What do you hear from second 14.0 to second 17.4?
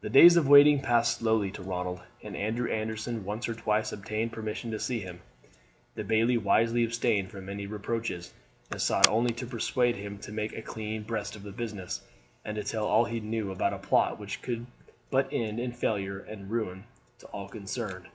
which could but end in failure and ruin to